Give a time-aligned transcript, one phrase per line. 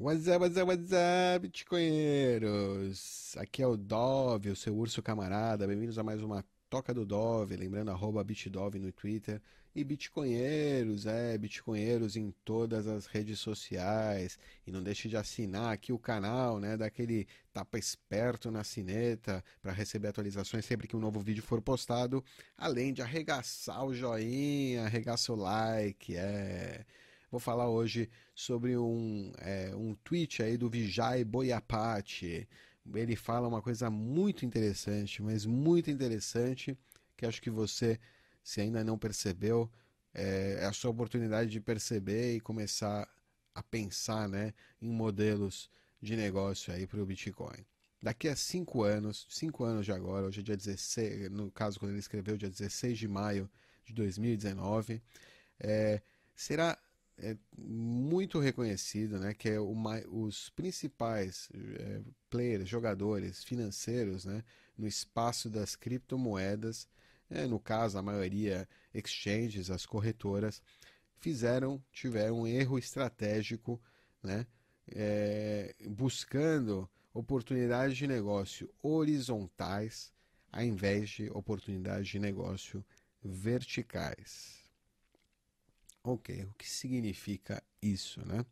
[0.00, 3.36] What's up, what's up, what's up, bitcoinheiros?
[3.36, 5.66] Aqui é o Dove, o seu urso camarada.
[5.66, 9.42] Bem-vindos a mais uma Toca do Dove, lembrando arroba bitdove no Twitter.
[9.74, 14.38] E bitcoinheiros, é, bitcoinheiros em todas as redes sociais.
[14.64, 19.72] E não deixe de assinar aqui o canal, né, daquele tapa esperto na sineta para
[19.72, 22.22] receber atualizações sempre que um novo vídeo for postado.
[22.56, 26.86] Além de arregaçar o joinha, arregaçar o like, é...
[27.30, 32.48] Vou falar hoje sobre um, é, um tweet aí do Vijay Boyapati.
[32.94, 36.76] Ele fala uma coisa muito interessante, mas muito interessante,
[37.16, 38.00] que acho que você,
[38.42, 39.70] se ainda não percebeu,
[40.14, 43.06] é, é a sua oportunidade de perceber e começar
[43.54, 47.66] a pensar né, em modelos de negócio aí para o Bitcoin.
[48.00, 51.90] Daqui a cinco anos, cinco anos de agora, hoje é dia 16, no caso quando
[51.90, 53.50] ele escreveu, dia 16 de maio
[53.84, 55.02] de 2019,
[55.58, 56.00] é,
[56.34, 56.78] será
[57.20, 59.74] é muito reconhecido, né, que é o,
[60.10, 64.44] os principais é, players, jogadores financeiros, né,
[64.76, 66.88] no espaço das criptomoedas,
[67.28, 70.62] é, no caso a maioria exchanges, as corretoras,
[71.16, 73.80] fizeram, tiveram um erro estratégico,
[74.22, 74.46] né,
[74.86, 80.12] é, buscando oportunidades de negócio horizontais,
[80.52, 82.84] ao invés de oportunidades de negócio
[83.22, 84.67] verticais.
[86.02, 88.44] Ok, o que significa isso, né?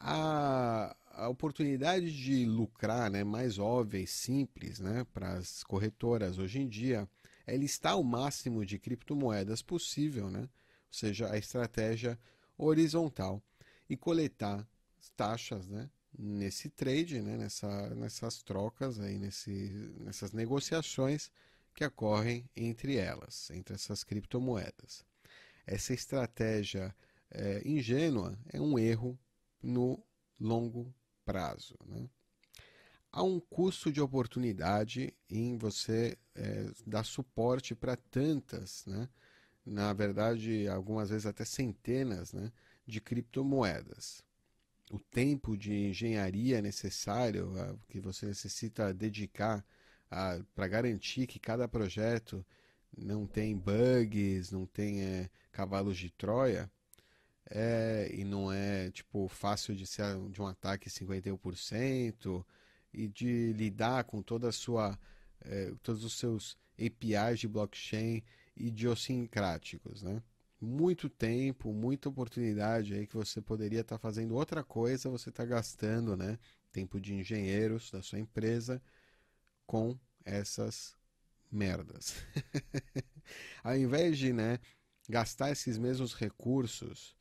[0.00, 6.58] A, a oportunidade de lucrar, né, mais óbvia e simples, né, para as corretoras hoje
[6.60, 7.08] em dia,
[7.46, 10.42] é listar o máximo de criptomoedas possível, né?
[10.42, 12.18] Ou seja, a estratégia
[12.58, 13.42] horizontal
[13.88, 14.66] e coletar
[15.16, 21.30] taxas, né, nesse trade, né, nessa, nessas trocas aí, nesse, nessas negociações
[21.74, 25.04] que ocorrem entre elas, entre essas criptomoedas
[25.66, 26.94] essa estratégia
[27.30, 29.18] é, ingênua é um erro
[29.62, 30.02] no
[30.38, 31.76] longo prazo.
[31.84, 32.08] Né?
[33.10, 39.08] Há um custo de oportunidade em você é, dar suporte para tantas, né?
[39.64, 42.52] na verdade, algumas vezes até centenas né?
[42.86, 44.24] de criptomoedas.
[44.92, 47.52] O tempo de engenharia necessário
[47.88, 49.66] que você necessita dedicar
[50.54, 52.46] para garantir que cada projeto
[52.96, 56.70] não tem bugs, não tem é, cavalos de Troia,
[57.50, 62.44] é, e não é tipo fácil de ser de um ataque 51%
[62.92, 64.98] e de lidar com toda a sua
[65.40, 68.22] é, todos os seus APIs de blockchain
[68.56, 70.22] idiosincráticos, né?
[70.60, 75.44] Muito tempo, muita oportunidade aí que você poderia estar tá fazendo outra coisa, você está
[75.44, 76.38] gastando, né?
[76.72, 78.82] Tempo de engenheiros da sua empresa
[79.66, 80.96] com essas
[81.50, 82.14] merdas.
[83.62, 84.58] Ao invés de né,
[85.08, 87.16] gastar esses mesmos recursos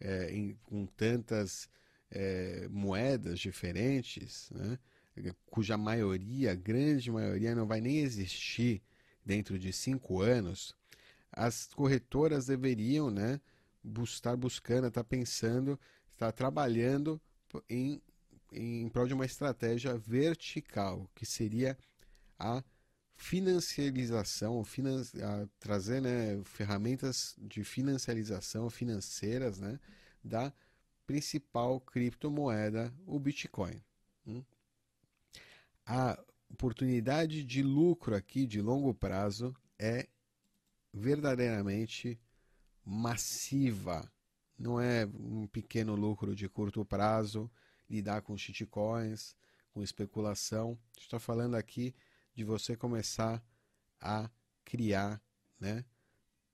[0.00, 1.68] é, em, com tantas
[2.10, 4.78] é, moedas diferentes, né,
[5.46, 8.82] cuja maioria, grande maioria, não vai nem existir
[9.24, 10.74] dentro de cinco anos,
[11.32, 13.40] as corretoras deveriam né,
[14.02, 15.78] estar buscando, estar pensando,
[16.10, 17.20] estar trabalhando
[17.68, 18.00] em,
[18.52, 21.76] em prol de uma estratégia vertical, que seria
[22.38, 22.62] a
[23.18, 25.02] financiarização, finan
[25.58, 29.78] trazer né, ferramentas de financiarização financeiras né,
[30.22, 30.52] da
[31.04, 33.82] principal criptomoeda, o Bitcoin.
[34.24, 34.42] Hum?
[35.84, 36.16] A
[36.48, 40.06] oportunidade de lucro aqui de longo prazo é
[40.94, 42.20] verdadeiramente
[42.84, 44.10] massiva.
[44.56, 47.50] Não é um pequeno lucro de curto prazo,
[47.90, 49.34] lidar com shitcoins,
[49.72, 50.78] com especulação.
[50.96, 51.94] Estou falando aqui
[52.38, 53.42] de você começar
[54.00, 54.30] a
[54.64, 55.20] criar
[55.58, 55.84] né,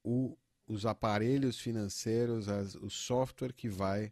[0.03, 0.35] o,
[0.67, 4.11] os aparelhos financeiros, as, o software que vai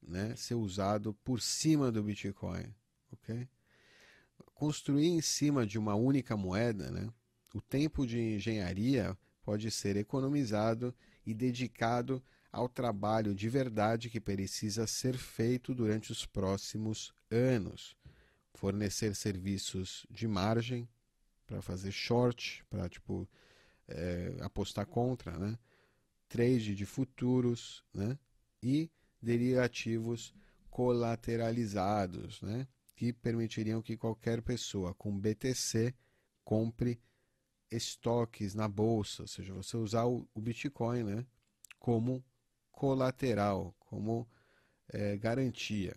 [0.00, 2.74] né, ser usado por cima do Bitcoin.
[3.12, 3.46] ok?
[4.54, 7.12] Construir em cima de uma única moeda, né,
[7.54, 10.94] o tempo de engenharia pode ser economizado
[11.26, 17.94] e dedicado ao trabalho de verdade que precisa ser feito durante os próximos anos.
[18.54, 20.88] Fornecer serviços de margem,
[21.50, 23.28] para fazer short, para tipo
[23.88, 25.58] é, apostar contra, né?
[26.28, 28.16] Trade de futuros, né?
[28.62, 28.88] E
[29.20, 30.32] derivativos
[30.70, 32.68] colateralizados, né?
[32.94, 35.92] Que permitiriam que qualquer pessoa com BTC
[36.44, 37.00] compre
[37.68, 41.26] estoques na bolsa, ou seja, você usar o, Bitcoin, né?
[41.80, 42.24] Como
[42.70, 44.28] colateral, como
[44.88, 45.96] é, garantia.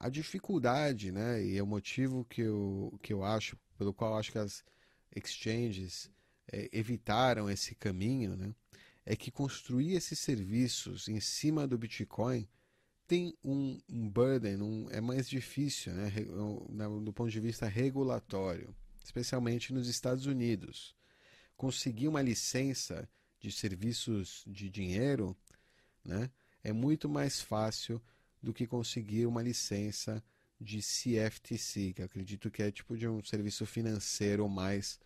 [0.00, 4.32] A dificuldade, né, e é o motivo que eu, que eu acho pelo qual acho
[4.32, 4.64] que as
[5.14, 6.10] exchanges
[6.52, 8.54] é, evitaram esse caminho, né,
[9.06, 12.46] é que construir esses serviços em cima do Bitcoin
[13.06, 16.10] tem um, um burden, um, é mais difícil, né,
[17.02, 20.94] do ponto de vista regulatório, especialmente nos Estados Unidos.
[21.56, 23.08] Conseguir uma licença
[23.40, 25.34] de serviços de dinheiro
[26.04, 26.30] né,
[26.62, 28.02] é muito mais fácil
[28.42, 30.37] do que conseguir uma licença de
[30.80, 34.98] CFTC, que acredito que é tipo de um serviço financeiro mais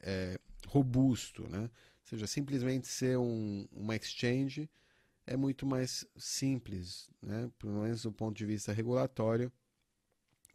[0.00, 1.62] é, robusto, né?
[1.62, 1.70] Ou
[2.04, 4.68] seja, simplesmente ser um, uma exchange
[5.28, 7.50] é muito mais simples, né?
[7.58, 9.52] pelo menos do ponto de vista regulatório,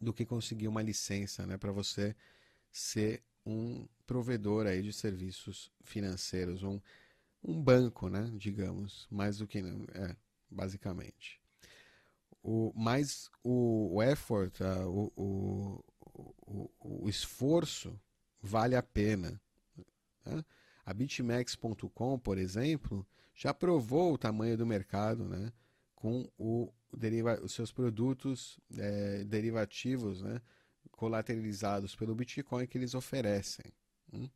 [0.00, 1.56] do que conseguir uma licença né?
[1.56, 2.14] para você
[2.72, 6.80] ser um provedor aí de serviços financeiros, um,
[7.42, 8.28] um banco, né?
[8.34, 10.16] digamos, mais do que é,
[10.50, 11.40] basicamente.
[12.46, 15.84] O, mais o, o effort, a, o, o,
[16.46, 16.70] o,
[17.04, 17.98] o esforço
[18.40, 19.40] vale a pena.
[20.26, 20.44] Né?
[20.84, 25.50] A BitMEX.com, por exemplo, já provou o tamanho do mercado né?
[25.94, 30.40] com o, deriva, os seus produtos é, derivativos né?
[30.90, 33.72] colateralizados pelo Bitcoin que eles oferecem.
[34.12, 34.28] Hum?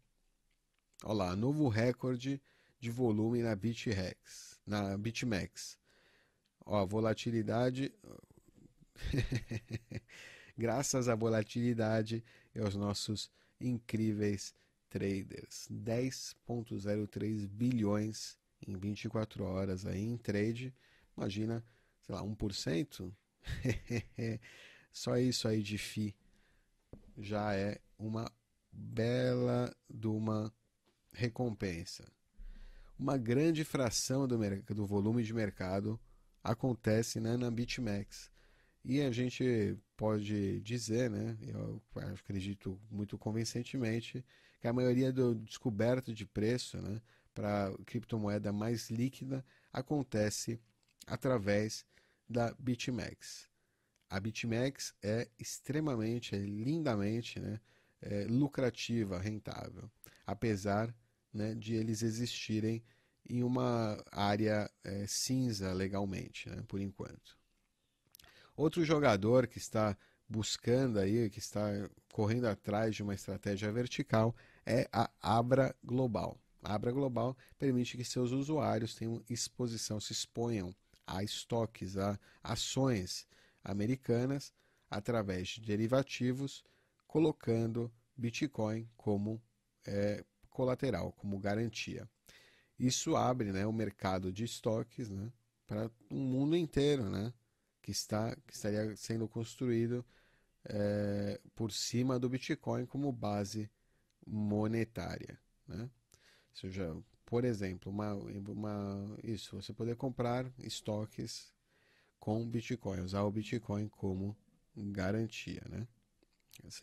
[1.05, 2.41] Olha lá, novo recorde
[2.81, 5.79] de volume na BitREX, na BitMEX.
[6.71, 7.91] Ó, volatilidade.
[10.57, 12.23] Graças à volatilidade
[12.55, 14.55] e aos nossos incríveis
[14.91, 15.67] traders.
[15.73, 18.37] 10,03 bilhões
[18.67, 20.75] em 24 horas aí em trade.
[21.17, 21.65] Imagina,
[22.03, 23.15] sei lá, 1%?
[24.93, 26.15] Só isso aí de FI
[27.17, 28.31] já é uma
[28.71, 30.53] bela de uma
[31.15, 32.05] recompensa.
[32.99, 34.37] Uma grande fração do,
[34.75, 35.99] do volume de mercado
[36.43, 38.31] acontece né, na BitMEX.
[38.85, 44.25] E a gente pode dizer, né, eu acredito muito convincentemente,
[44.61, 47.01] que a maioria do descoberto de preço né,
[47.35, 50.61] para criptomoeda mais líquida acontece
[51.07, 51.85] através
[52.29, 53.49] da BitMEX.
[54.11, 57.61] A BitMEX é extremamente, é lindamente né,
[58.01, 59.91] é lucrativa, rentável,
[60.27, 60.95] apesar
[61.33, 62.83] né, de eles existirem
[63.29, 67.37] em uma área é, cinza legalmente, né, por enquanto.
[68.57, 69.97] Outro jogador que está
[70.29, 74.35] buscando aí, que está correndo atrás de uma estratégia vertical
[74.67, 76.39] é a Abra Global.
[76.63, 80.75] A Abra Global permite que seus usuários tenham exposição, se exponham
[81.07, 83.27] a estoques, a ações
[83.65, 84.53] americanas
[84.91, 86.65] através de derivativos,
[87.07, 89.41] colocando Bitcoin como
[89.87, 92.09] é, colateral, como garantia.
[92.79, 95.33] Isso abre né, o mercado de estoques né,
[95.67, 97.33] para um mundo inteiro, né,
[97.83, 100.05] que, está, que estaria sendo construído
[100.65, 103.71] é, por cima do Bitcoin como base
[104.27, 105.39] monetária.
[105.67, 105.83] Né?
[105.83, 111.53] Ou seja, por exemplo, uma, uma, isso, você poder comprar estoques
[112.19, 114.37] com Bitcoin, usar o Bitcoin como
[114.77, 115.63] garantia.
[115.69, 115.87] Né?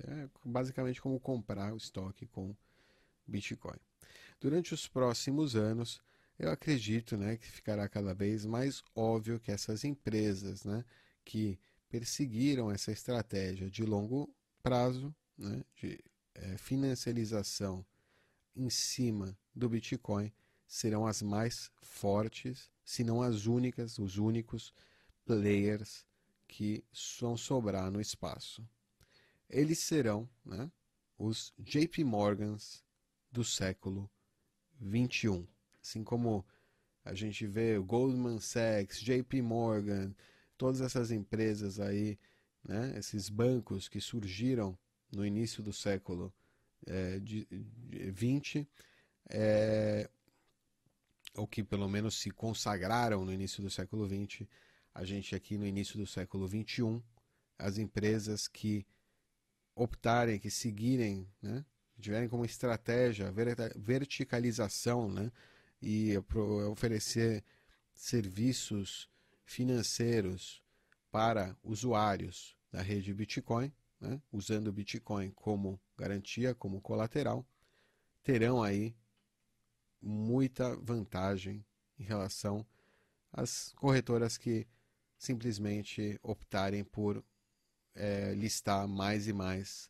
[0.08, 2.56] é basicamente como comprar o estoque com
[3.28, 3.80] Bitcoin.
[4.40, 6.00] Durante os próximos anos,
[6.38, 10.84] eu acredito né, que ficará cada vez mais óbvio que essas empresas né,
[11.24, 11.58] que
[11.90, 16.00] perseguiram essa estratégia de longo prazo, né, de
[16.34, 17.86] é, financiarização
[18.56, 20.32] em cima do Bitcoin,
[20.68, 24.74] serão as mais fortes, se não as únicas, os únicos
[25.26, 26.06] players
[26.48, 26.84] que
[27.20, 28.68] vão sobrar no espaço.
[29.50, 30.70] Eles serão né,
[31.18, 32.84] os JP Morgans
[33.32, 34.10] do século
[34.80, 35.46] 21.
[35.82, 36.46] Assim como
[37.04, 40.14] a gente vê Goldman Sachs, JP Morgan,
[40.58, 42.18] todas essas empresas aí,
[42.64, 44.78] né, esses bancos que surgiram
[45.12, 46.34] no início do século
[46.86, 48.68] é, de, de 20,
[49.30, 50.10] é,
[51.36, 54.48] ou que pelo menos se consagraram no início do século 20,
[54.94, 57.02] a gente aqui no início do século 21,
[57.58, 58.86] as empresas que
[59.76, 61.66] optarem, que seguirem né,
[62.02, 63.34] tiverem como estratégia
[63.76, 65.32] verticalização né,
[65.82, 66.14] e
[66.70, 67.44] oferecer
[67.94, 69.10] serviços
[69.46, 70.62] financeiros
[71.12, 77.46] para usuários da rede Bitcoin, né, usando o Bitcoin como garantia, como colateral,
[78.24, 78.96] terão aí
[80.02, 81.66] muita vantagem
[81.98, 82.66] em relação
[83.32, 84.68] às corretoras que
[85.18, 87.24] simplesmente optarem por
[87.94, 89.90] é, listar mais e mais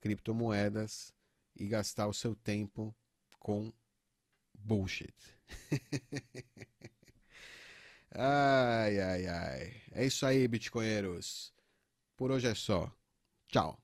[0.00, 1.15] criptomoedas
[1.56, 2.94] e gastar o seu tempo
[3.38, 3.72] com
[4.54, 5.14] bullshit.
[8.10, 9.82] ai, ai, ai.
[9.92, 11.52] É isso aí, bitcoinheiros.
[12.16, 12.90] Por hoje é só.
[13.48, 13.78] Tchau.